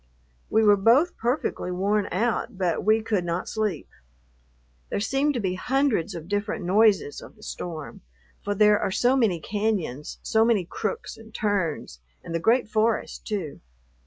We 0.49 0.63
were 0.63 0.77
both 0.77 1.15
perfectly 1.15 1.69
worn 1.71 2.07
out, 2.11 2.57
but 2.57 2.83
we 2.83 3.03
could 3.03 3.23
not 3.23 3.47
sleep. 3.47 3.87
There 4.89 4.99
seemed 4.99 5.35
to 5.35 5.39
be 5.39 5.53
hundreds 5.53 6.15
of 6.15 6.27
different 6.27 6.65
noises 6.65 7.21
of 7.21 7.35
the 7.35 7.43
storm, 7.43 8.01
for 8.43 8.55
there 8.55 8.79
are 8.79 8.89
so 8.89 9.15
many 9.15 9.39
cañons, 9.39 10.17
so 10.23 10.43
many 10.43 10.65
crooks 10.65 11.17
and 11.17 11.31
turns, 11.31 11.99
and 12.23 12.33
the 12.33 12.39
great 12.39 12.67
forest 12.67 13.27
too. 13.27 13.61